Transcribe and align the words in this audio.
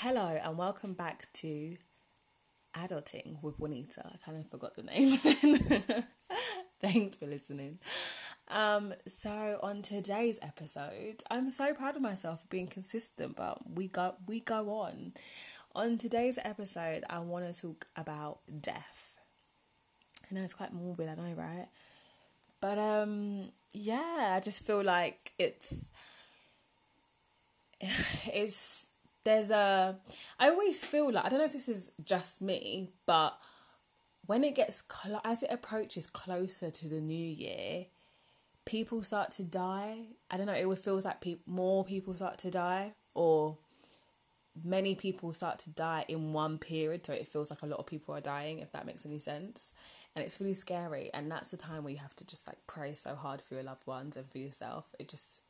Hello 0.00 0.36
and 0.42 0.58
welcome 0.58 0.94
back 0.94 1.28
to 1.34 1.76
Adulting 2.74 3.40
with 3.40 3.60
Juanita. 3.60 4.02
I 4.04 4.16
kind 4.24 4.38
of 4.38 4.50
forgot 4.50 4.74
the 4.74 4.82
name. 4.82 5.16
Thanks 6.80 7.18
for 7.18 7.26
listening. 7.26 7.78
Um, 8.48 8.94
so 9.06 9.60
on 9.62 9.82
today's 9.82 10.40
episode, 10.42 11.22
I'm 11.30 11.50
so 11.50 11.72
proud 11.72 11.94
of 11.94 12.02
myself 12.02 12.40
for 12.40 12.48
being 12.48 12.66
consistent, 12.66 13.36
but 13.36 13.70
we 13.70 13.86
go 13.86 14.16
we 14.26 14.40
go 14.40 14.70
on. 14.70 15.12
On 15.76 15.98
today's 15.98 16.38
episode, 16.42 17.04
I 17.08 17.20
want 17.20 17.54
to 17.54 17.60
talk 17.62 17.86
about 17.94 18.40
death. 18.60 19.18
I 20.28 20.34
know 20.34 20.42
it's 20.42 20.54
quite 20.54 20.72
morbid, 20.72 21.10
I 21.10 21.14
know, 21.14 21.32
right? 21.34 21.68
But 22.60 22.78
um, 22.78 23.50
yeah, 23.72 24.34
I 24.36 24.40
just 24.42 24.66
feel 24.66 24.82
like 24.82 25.30
it's 25.38 25.90
it's 27.80 28.91
there's 29.24 29.50
a 29.50 29.98
I 30.38 30.48
always 30.48 30.84
feel 30.84 31.12
like 31.12 31.24
I 31.24 31.28
don't 31.28 31.38
know 31.38 31.44
if 31.46 31.52
this 31.52 31.68
is 31.68 31.92
just 32.04 32.42
me, 32.42 32.90
but 33.06 33.38
when 34.26 34.44
it 34.44 34.54
gets 34.54 34.82
as 35.24 35.42
it 35.42 35.50
approaches 35.52 36.06
closer 36.06 36.70
to 36.70 36.88
the 36.88 37.00
new 37.00 37.26
year, 37.26 37.86
people 38.64 39.02
start 39.02 39.30
to 39.32 39.44
die. 39.44 40.04
I 40.30 40.36
don't 40.36 40.46
know. 40.46 40.54
It 40.54 40.78
feels 40.78 41.04
like 41.04 41.20
pe- 41.20 41.38
more 41.46 41.84
people 41.84 42.14
start 42.14 42.38
to 42.38 42.50
die, 42.50 42.94
or 43.14 43.58
many 44.64 44.94
people 44.94 45.32
start 45.32 45.58
to 45.60 45.70
die 45.70 46.04
in 46.08 46.32
one 46.32 46.58
period. 46.58 47.06
So 47.06 47.12
it 47.12 47.26
feels 47.26 47.50
like 47.50 47.62
a 47.62 47.66
lot 47.66 47.80
of 47.80 47.86
people 47.86 48.14
are 48.14 48.20
dying. 48.20 48.58
If 48.58 48.72
that 48.72 48.86
makes 48.86 49.06
any 49.06 49.18
sense, 49.18 49.74
and 50.14 50.24
it's 50.24 50.40
really 50.40 50.54
scary. 50.54 51.10
And 51.12 51.30
that's 51.30 51.50
the 51.50 51.56
time 51.56 51.84
where 51.84 51.92
you 51.92 51.98
have 51.98 52.16
to 52.16 52.26
just 52.26 52.46
like 52.46 52.58
pray 52.66 52.94
so 52.94 53.14
hard 53.14 53.40
for 53.40 53.54
your 53.54 53.64
loved 53.64 53.86
ones 53.86 54.16
and 54.16 54.26
for 54.26 54.38
yourself. 54.38 54.94
It 54.98 55.08
just 55.08 55.46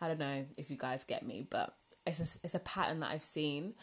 I 0.00 0.08
don't 0.08 0.20
know 0.20 0.46
if 0.56 0.70
you 0.70 0.76
guys 0.76 1.04
get 1.04 1.26
me, 1.26 1.46
but 1.48 1.74
it's 2.06 2.20
a, 2.20 2.38
it's 2.44 2.54
a 2.54 2.60
pattern 2.60 3.00
that 3.00 3.10
I've 3.10 3.22
seen. 3.22 3.74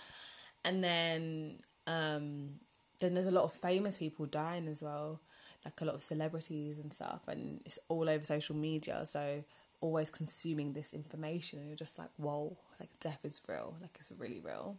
And 0.65 0.83
then 0.83 1.59
um, 1.87 2.59
then 2.99 3.13
there's 3.13 3.27
a 3.27 3.31
lot 3.31 3.43
of 3.43 3.51
famous 3.51 3.97
people 3.97 4.25
dying 4.25 4.67
as 4.67 4.81
well, 4.81 5.19
like 5.65 5.79
a 5.81 5.85
lot 5.85 5.95
of 5.95 6.03
celebrities 6.03 6.79
and 6.79 6.93
stuff, 6.93 7.27
and 7.27 7.61
it's 7.65 7.79
all 7.89 8.09
over 8.09 8.23
social 8.23 8.55
media. 8.55 9.05
So 9.05 9.43
always 9.81 10.09
consuming 10.09 10.73
this 10.73 10.93
information, 10.93 11.59
and 11.59 11.67
you're 11.67 11.77
just 11.77 11.99
like, 11.99 12.09
whoa, 12.17 12.57
like 12.79 12.89
death 12.99 13.19
is 13.25 13.41
real, 13.47 13.75
like 13.81 13.91
it's 13.95 14.13
really 14.17 14.39
real. 14.39 14.77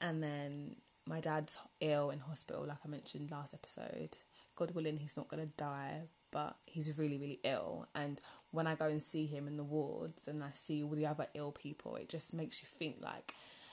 And 0.00 0.22
then 0.22 0.76
my 1.06 1.20
dad's 1.20 1.58
ill 1.80 2.10
in 2.10 2.18
hospital, 2.20 2.66
like 2.66 2.78
I 2.84 2.88
mentioned 2.88 3.30
last 3.30 3.54
episode. 3.54 4.16
God 4.56 4.72
willing, 4.74 4.98
he's 4.98 5.16
not 5.16 5.28
gonna 5.28 5.46
die, 5.46 6.02
but 6.30 6.56
he's 6.66 6.98
really, 6.98 7.18
really 7.18 7.40
ill. 7.44 7.86
And 7.94 8.20
when 8.50 8.66
I 8.66 8.74
go 8.74 8.86
and 8.86 9.02
see 9.02 9.26
him 9.26 9.46
in 9.46 9.56
the 9.56 9.64
wards 9.64 10.28
and 10.28 10.42
I 10.42 10.50
see 10.50 10.82
all 10.82 10.90
the 10.90 11.06
other 11.06 11.26
ill 11.34 11.52
people, 11.52 11.96
it 11.96 12.08
just 12.08 12.34
makes 12.34 12.62
you 12.62 12.68
think 12.68 12.96
like 13.00 13.32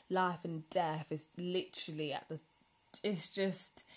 life 0.10 0.44
and 0.46 0.70
death 0.70 1.12
is 1.12 1.28
literally 1.38 2.14
at 2.14 2.28
the. 2.30 2.40
It's 3.04 3.32
just. 3.34 3.84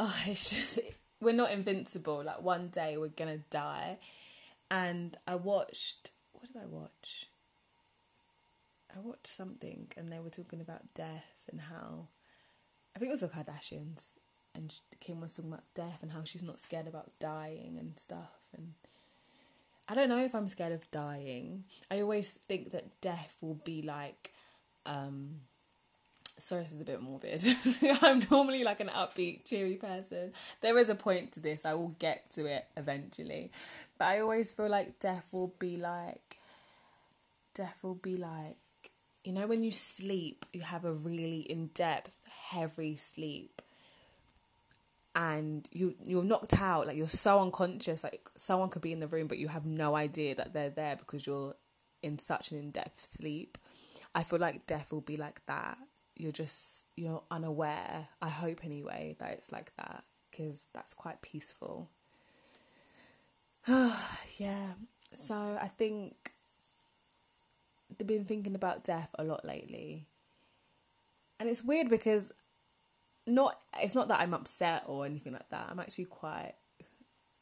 Oh, 0.00 0.16
it's 0.26 0.50
just. 0.50 0.78
We're 1.20 1.34
not 1.34 1.50
invincible. 1.50 2.22
Like 2.22 2.40
one 2.40 2.68
day 2.68 2.96
we're 2.96 3.08
gonna 3.08 3.38
die. 3.50 3.98
And 4.70 5.16
I 5.26 5.34
watched. 5.34 6.12
What 6.30 6.46
did 6.46 6.62
I 6.62 6.66
watch? 6.66 7.26
I 8.94 9.00
watched 9.00 9.26
something 9.26 9.88
and 9.96 10.12
they 10.12 10.20
were 10.20 10.30
talking 10.30 10.60
about 10.60 10.94
death 10.94 11.48
and 11.50 11.62
how. 11.62 12.06
I 12.94 13.00
think 13.00 13.08
it 13.08 13.20
was 13.20 13.22
the 13.22 13.26
Kardashians 13.26 14.12
and 14.58 14.74
Kim 15.00 15.20
was 15.20 15.36
talking 15.36 15.52
about 15.52 15.64
death 15.74 16.00
and 16.02 16.12
how 16.12 16.24
she's 16.24 16.42
not 16.42 16.60
scared 16.60 16.88
about 16.88 17.10
dying 17.20 17.76
and 17.78 17.98
stuff. 17.98 18.34
And 18.56 18.74
I 19.88 19.94
don't 19.94 20.08
know 20.08 20.22
if 20.22 20.34
I'm 20.34 20.48
scared 20.48 20.72
of 20.72 20.90
dying. 20.90 21.64
I 21.90 22.00
always 22.00 22.32
think 22.32 22.72
that 22.72 23.00
death 23.00 23.36
will 23.40 23.60
be 23.64 23.82
like, 23.82 24.32
um, 24.84 25.42
sorry, 26.24 26.62
this 26.62 26.72
is 26.72 26.82
a 26.82 26.84
bit 26.84 27.00
morbid. 27.00 27.40
I'm 28.02 28.22
normally 28.30 28.64
like 28.64 28.80
an 28.80 28.88
upbeat, 28.88 29.46
cheery 29.46 29.76
person. 29.76 30.32
There 30.60 30.76
is 30.76 30.90
a 30.90 30.96
point 30.96 31.32
to 31.32 31.40
this. 31.40 31.64
I 31.64 31.74
will 31.74 31.94
get 32.00 32.30
to 32.32 32.46
it 32.46 32.66
eventually, 32.76 33.52
but 33.96 34.08
I 34.08 34.20
always 34.20 34.50
feel 34.50 34.68
like 34.68 34.98
death 34.98 35.28
will 35.32 35.54
be 35.58 35.76
like, 35.76 36.36
death 37.54 37.78
will 37.82 37.94
be 37.94 38.16
like. 38.16 38.56
You 39.24 39.34
know, 39.34 39.46
when 39.46 39.62
you 39.62 39.72
sleep, 39.72 40.46
you 40.52 40.62
have 40.62 40.84
a 40.84 40.92
really 40.92 41.40
in 41.40 41.66
depth, 41.74 42.16
heavy 42.50 42.96
sleep 42.96 43.60
and 45.18 45.68
you 45.72 45.96
you're 46.04 46.22
knocked 46.22 46.60
out 46.60 46.86
like 46.86 46.96
you're 46.96 47.08
so 47.08 47.40
unconscious 47.40 48.04
like 48.04 48.28
someone 48.36 48.68
could 48.68 48.82
be 48.82 48.92
in 48.92 49.00
the 49.00 49.08
room 49.08 49.26
but 49.26 49.36
you 49.36 49.48
have 49.48 49.66
no 49.66 49.96
idea 49.96 50.32
that 50.32 50.52
they're 50.52 50.70
there 50.70 50.94
because 50.94 51.26
you're 51.26 51.56
in 52.02 52.18
such 52.18 52.52
an 52.52 52.58
in-depth 52.58 53.04
sleep. 53.04 53.58
I 54.14 54.22
feel 54.22 54.38
like 54.38 54.66
death 54.66 54.92
will 54.92 55.00
be 55.00 55.16
like 55.16 55.44
that. 55.46 55.76
You're 56.16 56.32
just 56.32 56.86
you're 56.96 57.22
unaware. 57.30 58.08
I 58.20 58.28
hope 58.28 58.64
anyway 58.64 59.16
that 59.18 59.32
it's 59.32 59.52
like 59.52 59.74
that 59.76 60.04
because 60.30 60.68
that's 60.72 60.94
quite 60.94 61.22
peaceful. 61.22 61.90
Yeah. 64.38 64.74
So 65.10 65.58
i 65.60 65.66
think 65.66 66.14
they've 67.96 68.06
been 68.06 68.24
thinking 68.24 68.54
about 68.54 68.84
death 68.84 69.10
a 69.18 69.24
lot 69.24 69.44
lately. 69.44 70.06
And 71.40 71.48
it's 71.48 71.64
weird 71.64 71.88
because 71.88 72.32
not 73.28 73.58
it's 73.80 73.94
not 73.94 74.08
that 74.08 74.20
I'm 74.20 74.34
upset 74.34 74.84
or 74.86 75.06
anything 75.06 75.32
like 75.32 75.48
that. 75.50 75.68
I'm 75.70 75.80
actually 75.80 76.06
quite 76.06 76.54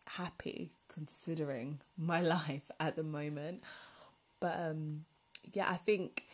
happy 0.08 0.72
considering 0.88 1.80
my 1.96 2.20
life 2.36 2.70
at 2.78 2.96
the 2.96 3.02
moment. 3.02 3.62
But 4.40 4.58
um 4.58 5.04
yeah, 5.52 5.66
I 5.68 5.76
think 5.76 6.24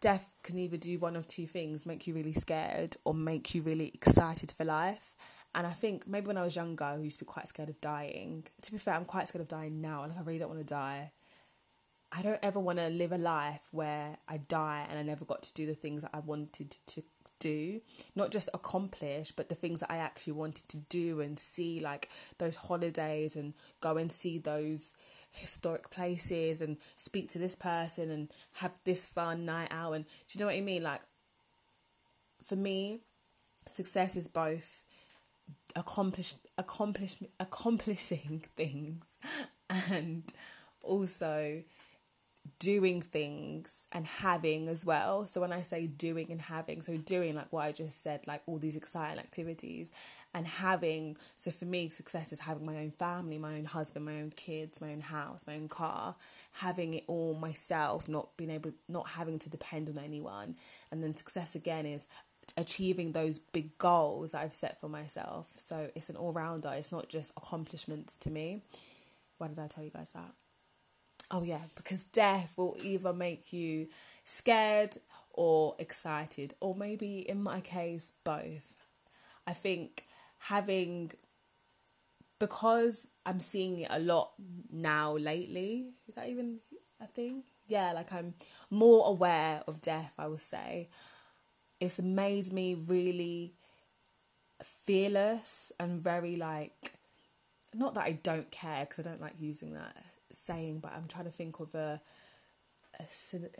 death 0.00 0.32
can 0.42 0.58
either 0.58 0.76
do 0.76 0.98
one 0.98 1.16
of 1.16 1.26
two 1.26 1.46
things, 1.46 1.86
make 1.86 2.06
you 2.06 2.14
really 2.14 2.34
scared 2.34 2.96
or 3.04 3.14
make 3.14 3.54
you 3.54 3.62
really 3.62 3.90
excited 3.94 4.52
for 4.52 4.64
life. 4.64 5.14
And 5.54 5.66
I 5.66 5.70
think 5.70 6.06
maybe 6.06 6.26
when 6.26 6.36
I 6.36 6.42
was 6.42 6.56
younger 6.56 6.84
I 6.84 6.96
used 6.96 7.18
to 7.20 7.24
be 7.24 7.30
quite 7.30 7.48
scared 7.48 7.68
of 7.68 7.80
dying. 7.80 8.44
To 8.62 8.72
be 8.72 8.78
fair, 8.78 8.94
I'm 8.94 9.04
quite 9.04 9.28
scared 9.28 9.42
of 9.42 9.48
dying 9.48 9.80
now, 9.80 10.02
like 10.02 10.18
I 10.18 10.22
really 10.22 10.38
don't 10.38 10.50
want 10.50 10.60
to 10.60 10.66
die. 10.66 11.12
I 12.16 12.22
don't 12.22 12.38
ever 12.44 12.60
want 12.60 12.78
to 12.78 12.88
live 12.90 13.10
a 13.10 13.18
life 13.18 13.68
where 13.72 14.18
I 14.28 14.36
die 14.36 14.86
and 14.88 14.98
I 14.98 15.02
never 15.02 15.24
got 15.24 15.42
to 15.42 15.54
do 15.54 15.66
the 15.66 15.74
things 15.74 16.02
that 16.02 16.12
I 16.14 16.20
wanted 16.20 16.76
to 16.86 17.02
do, 17.44 17.82
not 18.16 18.30
just 18.30 18.48
accomplish, 18.54 19.30
but 19.30 19.50
the 19.50 19.54
things 19.54 19.80
that 19.80 19.92
I 19.92 19.98
actually 19.98 20.32
wanted 20.32 20.66
to 20.70 20.78
do 20.78 21.20
and 21.20 21.38
see, 21.38 21.78
like 21.78 22.08
those 22.38 22.56
holidays 22.56 23.36
and 23.36 23.52
go 23.82 23.98
and 23.98 24.10
see 24.10 24.38
those 24.38 24.96
historic 25.30 25.90
places 25.90 26.62
and 26.62 26.78
speak 26.96 27.28
to 27.30 27.38
this 27.38 27.54
person 27.54 28.10
and 28.10 28.30
have 28.54 28.72
this 28.84 29.06
fun 29.06 29.44
night 29.44 29.68
out. 29.70 29.92
And 29.92 30.06
do 30.06 30.10
you 30.32 30.40
know 30.40 30.46
what 30.46 30.56
I 30.56 30.62
mean? 30.62 30.82
Like, 30.82 31.02
for 32.42 32.56
me, 32.56 33.00
success 33.68 34.16
is 34.16 34.26
both 34.26 34.84
accomplish 35.76 36.34
accomplish 36.56 37.16
accomplishing 37.38 38.42
things 38.56 39.18
and 39.90 40.22
also 40.82 41.62
doing 42.58 43.00
things 43.00 43.88
and 43.92 44.06
having 44.06 44.68
as 44.68 44.84
well. 44.86 45.26
So 45.26 45.40
when 45.40 45.52
I 45.52 45.62
say 45.62 45.86
doing 45.86 46.30
and 46.30 46.40
having, 46.40 46.80
so 46.82 46.96
doing 46.96 47.34
like 47.34 47.52
what 47.52 47.64
I 47.64 47.72
just 47.72 48.02
said, 48.02 48.26
like 48.26 48.42
all 48.46 48.58
these 48.58 48.76
exciting 48.76 49.18
activities 49.18 49.92
and 50.32 50.46
having 50.46 51.16
so 51.34 51.50
for 51.50 51.64
me 51.64 51.88
success 51.88 52.32
is 52.32 52.40
having 52.40 52.66
my 52.66 52.76
own 52.76 52.90
family, 52.90 53.38
my 53.38 53.54
own 53.54 53.64
husband, 53.64 54.04
my 54.04 54.20
own 54.20 54.30
kids, 54.30 54.80
my 54.80 54.92
own 54.92 55.00
house, 55.00 55.46
my 55.46 55.54
own 55.54 55.68
car, 55.68 56.16
having 56.60 56.94
it 56.94 57.04
all 57.06 57.34
myself, 57.34 58.08
not 58.08 58.36
being 58.36 58.50
able 58.50 58.72
not 58.88 59.10
having 59.10 59.38
to 59.38 59.50
depend 59.50 59.88
on 59.88 59.98
anyone. 59.98 60.56
And 60.90 61.02
then 61.02 61.16
success 61.16 61.54
again 61.54 61.86
is 61.86 62.08
achieving 62.56 63.12
those 63.12 63.38
big 63.38 63.76
goals 63.78 64.32
that 64.32 64.42
I've 64.42 64.54
set 64.54 64.80
for 64.80 64.88
myself. 64.88 65.52
So 65.56 65.90
it's 65.94 66.10
an 66.10 66.16
all 66.16 66.32
rounder, 66.32 66.72
it's 66.74 66.92
not 66.92 67.08
just 67.08 67.32
accomplishments 67.36 68.16
to 68.16 68.30
me. 68.30 68.62
Why 69.38 69.48
did 69.48 69.58
I 69.58 69.66
tell 69.66 69.84
you 69.84 69.90
guys 69.90 70.12
that? 70.12 70.32
Oh, 71.36 71.42
yeah, 71.42 71.62
because 71.74 72.04
death 72.04 72.54
will 72.56 72.76
either 72.80 73.12
make 73.12 73.52
you 73.52 73.88
scared 74.22 74.96
or 75.32 75.74
excited, 75.80 76.54
or 76.60 76.76
maybe 76.76 77.28
in 77.28 77.42
my 77.42 77.60
case, 77.60 78.12
both. 78.22 78.86
I 79.44 79.52
think 79.52 80.04
having, 80.38 81.10
because 82.38 83.08
I'm 83.26 83.40
seeing 83.40 83.80
it 83.80 83.88
a 83.90 83.98
lot 83.98 84.30
now 84.70 85.16
lately, 85.16 85.94
is 86.06 86.14
that 86.14 86.28
even 86.28 86.60
a 87.00 87.06
thing? 87.06 87.42
Yeah, 87.66 87.92
like 87.94 88.12
I'm 88.12 88.34
more 88.70 89.08
aware 89.08 89.64
of 89.66 89.82
death, 89.82 90.14
I 90.16 90.28
would 90.28 90.38
say. 90.38 90.88
It's 91.80 92.00
made 92.00 92.52
me 92.52 92.74
really 92.74 93.54
fearless 94.62 95.72
and 95.80 96.00
very 96.00 96.36
like, 96.36 96.92
not 97.74 97.94
that 97.94 98.04
I 98.04 98.20
don't 98.22 98.52
care, 98.52 98.86
because 98.88 99.04
I 99.04 99.10
don't 99.10 99.20
like 99.20 99.34
using 99.40 99.72
that 99.72 99.96
saying, 100.36 100.80
but 100.80 100.92
I'm 100.92 101.06
trying 101.08 101.26
to 101.26 101.30
think 101.30 101.60
of 101.60 101.74
a 101.74 102.00
a, 103.00 103.04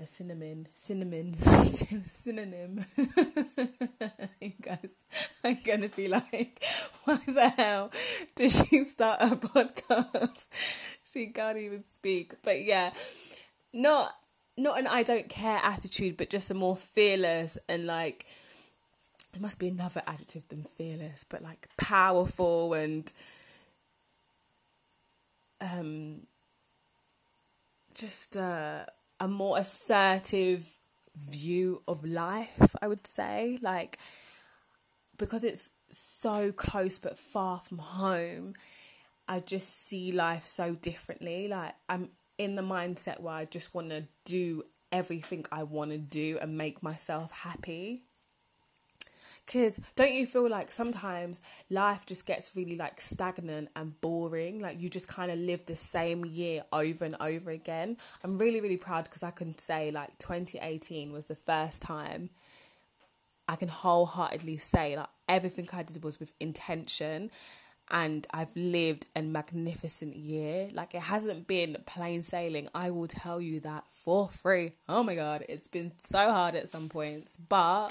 a 0.03 0.07
cinnamon 0.07 0.69
cinnamon 0.75 1.35
synonym. 1.35 2.85
guys 4.63 5.05
I'm 5.45 5.59
gonna 5.65 5.89
be 5.89 6.09
like, 6.09 6.63
why 7.05 7.19
the 7.27 7.49
hell 7.57 7.91
did 8.35 8.51
she 8.51 8.85
start 8.85 9.21
a 9.21 9.27
podcast? 9.37 10.49
she 11.13 11.27
can't 11.29 11.59
even 11.59 11.85
speak. 11.85 12.35
But 12.43 12.63
yeah, 12.63 12.93
not 13.73 14.13
not 14.57 14.79
an 14.79 14.87
I 14.87 15.03
don't 15.03 15.29
care 15.29 15.61
attitude, 15.63 16.17
but 16.17 16.31
just 16.31 16.51
a 16.51 16.55
more 16.55 16.77
fearless 16.77 17.59
and 17.69 17.87
like 17.87 18.27
there 19.33 19.43
must 19.43 19.59
be 19.59 19.69
another 19.69 20.03
adjective 20.07 20.49
than 20.49 20.63
fearless, 20.63 21.25
but 21.29 21.43
like 21.43 21.69
powerful 21.77 22.73
and 22.75 23.13
um 25.61 26.27
just 27.95 28.37
uh, 28.37 28.85
a 29.21 29.29
more 29.29 29.59
assertive 29.59 30.79
view 31.17 31.83
of 31.87 32.05
life, 32.05 32.75
I 32.83 32.89
would 32.89 33.07
say. 33.07 33.59
Like 33.63 33.99
because 35.19 35.45
it's 35.45 35.73
so 35.91 36.53
close 36.53 36.99
but 36.99 37.19
far 37.19 37.61
from 37.61 37.79
home, 37.79 38.55
I 39.29 39.41
just 39.41 39.87
see 39.87 40.13
life 40.13 40.47
so 40.47 40.75
differently. 40.75 41.49
Like 41.49 41.75
I'm 41.89 42.11
in 42.39 42.57
the 42.57 42.63
mindset 42.63 43.21
where 43.21 43.35
I 43.35 43.45
just 43.45 43.75
want 43.75 43.91
to 43.91 44.07
do 44.25 44.65
everything 44.91 45.45
I 45.51 45.63
want 45.63 45.91
to 45.91 45.99
do 45.99 46.39
and 46.41 46.59
make 46.59 46.83
myself 46.83 47.33
happy. 47.43 48.03
Because 49.47 49.79
don't 49.97 50.15
you 50.15 50.27
feel 50.27 50.49
like 50.49 50.73
sometimes 50.73 51.43
life 51.71 52.07
just 52.07 52.27
gets 52.27 52.57
really 52.57 52.77
like 52.77 53.01
stagnant 53.01 53.69
and 53.77 54.01
boring? 54.01 54.61
Like 54.61 54.81
you 54.81 54.89
just 54.89 55.09
kind 55.09 55.31
of 55.31 55.39
live 55.39 55.67
the 55.67 55.77
same 55.77 56.25
year 56.25 56.63
over 56.73 57.05
and 57.05 57.17
over 57.21 57.51
again. 57.51 57.99
I'm 58.23 58.39
really, 58.39 58.61
really 58.61 58.79
proud 58.79 59.05
because 59.05 59.23
I 59.23 59.31
can 59.31 59.57
say 59.59 59.91
like 59.91 60.19
2018 60.19 61.13
was 61.13 61.27
the 61.27 61.35
first 61.35 61.83
time 61.83 62.31
I 63.47 63.57
can 63.57 63.69
wholeheartedly 63.69 64.57
say 64.57 64.97
like 64.97 65.09
everything 65.29 65.69
I 65.73 65.83
did 65.83 66.03
was 66.03 66.19
with 66.19 66.33
intention 66.41 67.31
and 67.91 68.27
I've 68.33 68.55
lived 68.57 69.07
a 69.15 69.21
magnificent 69.21 70.17
year. 70.17 70.69
Like 70.73 70.95
it 70.95 71.03
hasn't 71.03 71.47
been 71.47 71.77
plain 71.87 72.23
sailing. 72.23 72.69
I 72.75 72.91
will 72.91 73.07
tell 73.07 73.41
you 73.41 73.61
that 73.61 73.85
for 73.91 74.29
free. 74.29 74.73
Oh 74.89 75.03
my 75.03 75.15
god, 75.15 75.45
it's 75.49 75.69
been 75.69 75.93
so 75.99 76.33
hard 76.33 76.55
at 76.55 76.69
some 76.69 76.89
points, 76.89 77.37
but 77.37 77.89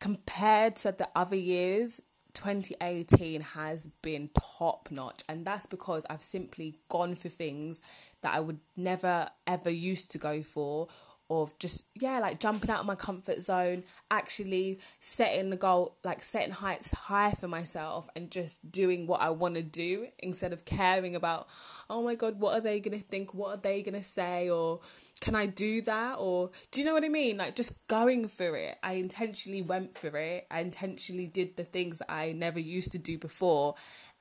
compared 0.00 0.76
to 0.76 0.92
the 0.92 1.08
other 1.14 1.36
years, 1.36 2.00
2018 2.34 3.40
has 3.40 3.86
been 4.02 4.30
top 4.60 4.88
notch, 4.90 5.22
and 5.28 5.44
that's 5.44 5.66
because 5.66 6.06
I've 6.08 6.22
simply 6.22 6.76
gone 6.88 7.14
for 7.14 7.28
things 7.28 7.80
that 8.22 8.34
I 8.34 8.40
would 8.40 8.60
never 8.76 9.28
ever 9.46 9.70
used 9.70 10.10
to 10.12 10.18
go 10.18 10.42
for, 10.42 10.88
of 11.30 11.56
just 11.58 11.84
yeah 12.00 12.18
like 12.18 12.40
jumping 12.40 12.70
out 12.70 12.80
of 12.80 12.86
my 12.86 12.94
comfort 12.94 13.40
zone 13.40 13.84
actually 14.10 14.78
setting 14.98 15.50
the 15.50 15.56
goal 15.56 15.96
like 16.04 16.22
setting 16.22 16.52
heights 16.52 16.92
high 16.92 17.30
for 17.30 17.48
myself 17.48 18.08
and 18.16 18.30
just 18.30 18.70
doing 18.72 19.06
what 19.06 19.20
i 19.20 19.30
want 19.30 19.54
to 19.54 19.62
do 19.62 20.06
instead 20.18 20.52
of 20.52 20.64
caring 20.64 21.14
about 21.14 21.46
oh 21.88 22.02
my 22.02 22.14
god 22.14 22.40
what 22.40 22.54
are 22.54 22.60
they 22.60 22.80
gonna 22.80 22.98
think? 22.98 23.34
What 23.34 23.50
are 23.50 23.60
they 23.60 23.82
gonna 23.82 24.02
say? 24.02 24.48
Or 24.50 24.80
can 25.20 25.34
i 25.34 25.46
do 25.46 25.82
that? 25.82 26.16
Or 26.18 26.50
do 26.70 26.80
you 26.80 26.86
know 26.86 26.94
what 26.94 27.04
i 27.04 27.08
mean? 27.08 27.36
Like 27.36 27.56
just 27.56 27.86
going 27.88 28.28
for 28.28 28.56
it. 28.56 28.76
I 28.82 28.94
intentionally 28.94 29.62
went 29.62 29.96
for 29.96 30.16
it. 30.16 30.46
I 30.50 30.60
intentionally 30.60 31.26
did 31.26 31.56
the 31.56 31.64
things 31.64 32.02
i 32.08 32.32
never 32.32 32.58
used 32.58 32.92
to 32.92 32.98
do 32.98 33.18
before. 33.18 33.74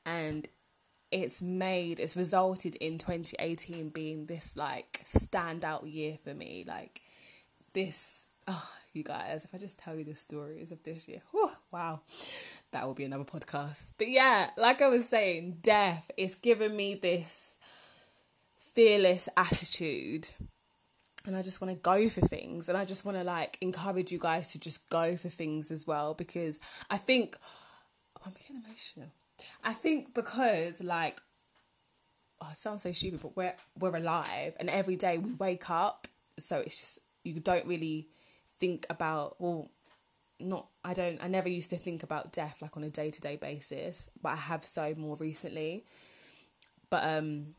And 0.06 0.48
it's 1.12 1.42
made 1.42 2.00
it's 2.00 2.16
resulted 2.16 2.76
in 2.76 2.98
2018 2.98 3.90
being 3.90 4.26
this 4.26 4.56
like 4.56 5.00
standout 5.04 5.92
year 5.92 6.18
for 6.24 6.34
me. 6.34 6.64
Like 6.68 7.02
this 7.74 8.28
oh 8.48 8.70
you 8.94 9.04
guys 9.04 9.46
if 9.46 9.54
i 9.54 9.58
just 9.58 9.80
tell 9.80 9.96
you 9.96 10.04
the 10.04 10.16
stories 10.16 10.72
of 10.72 10.82
this 10.84 11.08
year 11.08 11.22
whew, 11.32 11.52
wow 11.72 12.02
that 12.72 12.86
will 12.86 12.96
be 12.96 13.04
another 13.04 13.24
podcast. 13.24 13.94
But 13.98 14.08
yeah 14.10 14.50
like 14.58 14.82
i 14.82 14.90
was 14.90 15.08
saying 15.08 15.60
death 15.62 16.10
is 16.18 16.36
giving 16.36 16.76
me 16.76 16.96
this 16.96 17.58
fearless 18.58 19.30
attitude 19.38 20.30
and 21.26 21.36
I 21.36 21.42
just 21.42 21.62
want 21.62 21.74
to 21.74 21.80
go 21.80 22.08
for 22.08 22.22
things 22.22 22.70
and 22.70 22.78
I 22.78 22.86
just 22.86 23.04
want 23.06 23.18
to 23.18 23.24
like 23.24 23.58
encourage 23.62 24.12
you 24.12 24.20
guys 24.20 24.48
to 24.54 24.60
just 24.60 24.90
go 24.90 25.18
for 25.18 25.30
things 25.30 25.70
as 25.70 25.86
well 25.86 26.14
because 26.14 26.60
I 26.90 26.98
think 26.98 27.36
oh, 28.18 28.22
I'm 28.26 28.34
getting 28.34 28.64
emotional 28.66 29.12
I 29.64 29.74
think 29.74 30.14
because 30.14 30.84
like 30.84 31.20
oh, 32.42 32.48
it 32.52 32.58
sounds 32.58 32.84
so 32.84 32.92
stupid, 32.92 33.22
but 33.22 33.36
we're 33.36 33.56
we're 33.78 33.96
alive, 33.96 34.56
and 34.60 34.70
every 34.70 34.96
day 34.96 35.18
we 35.18 35.34
wake 35.34 35.70
up, 35.70 36.08
so 36.38 36.60
it's 36.60 36.80
just 36.80 37.00
you 37.24 37.40
don't 37.40 37.66
really 37.66 38.08
think 38.60 38.86
about 38.90 39.36
well, 39.40 39.70
not 40.40 40.68
I 40.84 40.94
don't 40.94 41.22
I 41.24 41.28
never 41.28 41.50
used 41.50 41.70
to 41.72 41.78
think 41.78 42.04
about 42.04 42.32
death 42.32 42.62
like 42.62 42.78
on 42.78 42.84
a 42.84 42.90
day 42.90 43.12
to 43.12 43.22
day 43.22 43.36
basis, 43.36 44.10
but 44.22 44.30
I 44.30 44.38
have 44.38 44.64
so 44.64 44.94
more 44.98 45.18
recently. 45.18 45.84
But 46.90 47.04
um, 47.04 47.56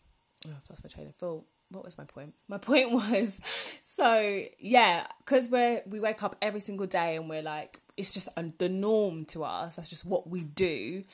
oh, 0.47 0.51
I've 0.51 0.71
lost 0.71 0.85
my 0.85 0.89
train 0.89 1.07
of 1.07 1.15
thought. 1.15 1.45
What 1.71 1.85
was 1.85 1.97
my 1.97 2.05
point? 2.05 2.35
My 2.49 2.59
point 2.59 2.91
was, 2.91 3.41
so 3.85 4.41
yeah, 4.59 5.07
because 5.25 5.49
we're 5.49 5.83
we 5.87 6.01
wake 6.01 6.23
up 6.23 6.37
every 6.43 6.61
single 6.61 6.87
day 6.87 7.17
and 7.17 7.29
we're 7.29 7.43
like 7.43 7.79
it's 7.97 8.13
just 8.13 8.29
the 8.59 8.69
norm 8.69 9.25
to 9.27 9.45
us. 9.45 9.77
That's 9.77 9.89
just 9.89 10.07
what 10.07 10.29
we 10.29 10.43
do 10.43 11.05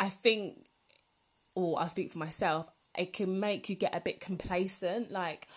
I 0.00 0.08
think, 0.08 0.66
or 1.54 1.80
I'll 1.80 1.88
speak 1.88 2.12
for 2.12 2.18
myself, 2.18 2.70
it 2.96 3.12
can 3.12 3.40
make 3.40 3.68
you 3.68 3.74
get 3.74 3.94
a 3.94 4.00
bit 4.00 4.20
complacent. 4.20 5.10
Like, 5.10 5.48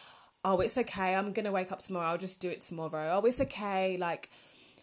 oh, 0.43 0.59
it's 0.59 0.77
okay. 0.77 1.15
I'm 1.15 1.33
gonna 1.33 1.51
wake 1.51 1.71
up 1.71 1.81
tomorrow. 1.81 2.09
I'll 2.09 2.17
just 2.17 2.41
do 2.41 2.49
it 2.49 2.61
tomorrow. 2.61 3.19
Oh, 3.21 3.25
it's 3.25 3.41
okay. 3.41 3.97
Like, 3.97 4.29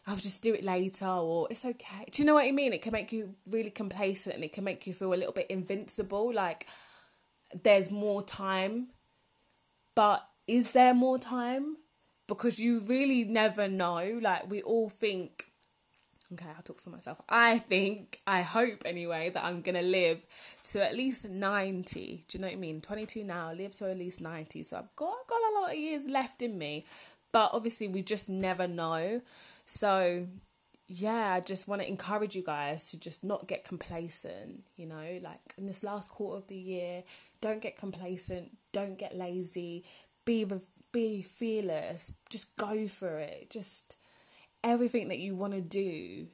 I'll 0.06 0.17
just 0.17 0.43
do 0.43 0.53
it 0.53 0.62
later, 0.62 1.06
or 1.06 1.49
it's 1.51 1.65
okay. 1.65 2.05
Do 2.12 2.23
you 2.23 2.27
know 2.27 2.35
what 2.35 2.47
I 2.47 2.51
mean? 2.51 2.75
It 2.75 2.83
can 2.83 2.93
make 2.93 3.11
you 3.11 3.37
really 3.51 3.71
complacent, 3.71 4.35
and 4.35 4.45
it 4.45 4.53
can 4.53 4.65
make 4.65 4.87
you 4.87 4.93
feel 4.93 5.15
a 5.15 5.17
little 5.17 5.33
bit 5.33 5.47
invincible. 5.51 6.33
Like, 6.33 6.67
there's 7.62 7.91
more 7.91 8.23
time, 8.23 8.89
but 9.95 10.29
is 10.47 10.73
there 10.73 10.93
more 10.93 11.19
time? 11.19 11.79
Because 12.27 12.59
you 12.59 12.81
really 12.81 13.25
never 13.25 13.69
know. 13.69 14.19
Like, 14.21 14.50
we 14.50 14.61
all 14.62 14.91
think 14.91 15.45
okay, 16.35 16.51
I'll 16.57 16.63
talk 16.63 16.81
for 16.81 16.91
myself. 16.91 17.21
I 17.29 17.59
think, 17.59 18.19
I 18.27 18.43
hope 18.43 18.83
anyway, 18.85 19.31
that 19.31 19.45
I'm 19.45 19.63
gonna 19.63 19.83
live 19.83 20.27
to 20.73 20.85
at 20.85 20.95
least 20.95 21.29
90. 21.29 22.25
Do 22.29 22.39
you 22.39 22.43
know 22.43 22.49
what 22.49 22.57
I 22.57 22.61
mean? 22.61 22.81
22 22.81 23.25
now, 23.25 23.53
live 23.53 23.75
to 23.77 23.91
at 23.91 23.99
least 23.99 24.21
90. 24.21 24.63
So 24.63 24.79
I've 24.79 24.97
got, 24.97 25.15
I've 25.21 25.27
got 25.27 25.41
a 25.41 25.61
lot 25.61 25.71
of 25.73 25.79
years 25.79 26.07
left 26.09 26.43
in 26.43 26.59
me. 26.59 26.85
But 27.33 27.51
obviously, 27.53 27.89
we 27.89 28.03
just 28.03 28.29
never 28.29 28.69
know. 28.69 29.21
So, 29.65 30.29
yeah, 30.87 31.35
I 31.35 31.41
just 31.41 31.67
want 31.67 31.83
to 31.83 31.89
encourage 31.89 32.37
you 32.37 32.45
guys 32.45 32.91
to 32.91 33.01
just 33.01 33.25
not 33.25 33.49
get 33.49 33.65
complacent, 33.65 34.63
you 34.77 34.87
know, 34.87 35.19
like 35.21 35.41
in 35.59 35.67
this 35.67 35.83
last 35.83 36.11
quarter 36.11 36.43
of 36.43 36.49
the 36.49 36.57
year, 36.57 37.03
don't 37.41 37.61
get 37.61 37.77
complacent, 37.77 38.57
don't 38.73 38.97
get 38.99 39.17
lazy, 39.17 39.85
be 40.25 40.47
be 40.93 41.23
fearless, 41.23 42.13
just 42.31 42.57
go 42.57 42.87
for 42.87 43.19
it. 43.19 43.51
Just 43.51 43.99
everything 44.64 45.09
that 45.09 45.18
you 45.18 45.37
want 45.37 45.52
to 45.52 45.61
do 45.61 46.26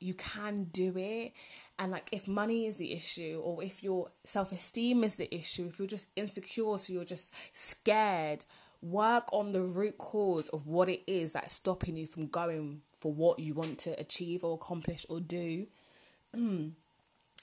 you 0.00 0.14
can 0.14 0.64
do 0.64 0.92
it. 0.96 1.32
And 1.78 1.92
like 1.92 2.08
if 2.12 2.28
money 2.28 2.66
is 2.66 2.76
the 2.76 2.92
issue 2.92 3.40
or 3.42 3.62
if 3.62 3.82
your 3.82 4.12
self-esteem 4.24 5.04
is 5.04 5.16
the 5.16 5.32
issue 5.34 5.66
if 5.66 5.78
you're 5.78 5.88
just 5.88 6.10
insecure 6.16 6.78
so 6.78 6.92
you're 6.92 7.04
just 7.04 7.34
scared 7.56 8.44
work 8.80 9.32
on 9.32 9.50
the 9.50 9.62
root 9.62 9.98
cause 9.98 10.48
of 10.50 10.66
what 10.66 10.88
it 10.88 11.02
is 11.08 11.32
that's 11.32 11.54
stopping 11.54 11.96
you 11.96 12.06
from 12.06 12.28
going 12.28 12.82
for 12.96 13.12
what 13.12 13.40
you 13.40 13.54
want 13.54 13.78
to 13.78 13.98
achieve 13.98 14.44
or 14.44 14.54
accomplish 14.54 15.04
or 15.08 15.20
do. 15.20 15.66
Mm 16.36 16.72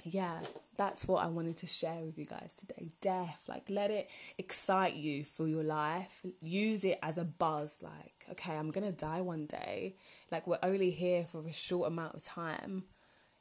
yeah, 0.04 0.40
that's 0.78 1.08
what 1.08 1.24
I 1.24 1.28
wanted 1.28 1.58
to 1.58 1.68
share 1.68 2.02
with 2.02 2.18
you 2.18 2.26
guys 2.26 2.54
today. 2.54 2.90
Death, 3.02 3.44
like 3.48 3.70
let 3.70 3.92
it 3.92 4.10
excite 4.38 4.96
you 4.96 5.24
for 5.24 5.48
your 5.48 5.64
life. 5.64 6.26
Use 6.42 6.84
it 6.84 7.00
as 7.02 7.18
a 7.18 7.26
buzz, 7.26 7.80
like, 7.82 8.26
okay, 8.32 8.56
I'm 8.56 8.72
gonna 8.72 8.92
die 8.92 9.22
one 9.22 9.46
day. 9.46 9.96
Like, 10.32 10.48
we're 10.48 10.60
only 10.62 10.92
here 10.92 11.24
for 11.24 11.48
a 11.48 11.54
short 11.54 11.88
amount 11.88 12.16
of 12.16 12.24
time. 12.24 12.84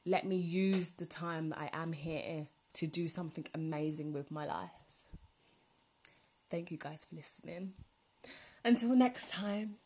Let 0.06 0.26
me 0.26 0.36
use 0.36 0.92
the 0.92 1.06
time 1.06 1.50
that 1.50 1.58
I 1.58 1.70
am 1.72 1.92
here 1.92 2.48
to 2.74 2.86
do 2.86 3.08
something 3.08 3.46
amazing 3.54 4.12
with 4.12 4.30
my 4.30 4.46
life. 4.46 4.70
Thank 6.50 6.70
you 6.70 6.76
guys 6.78 7.06
for 7.06 7.16
listening. 7.16 7.72
Until 8.64 8.94
next 8.94 9.30
time. 9.30 9.76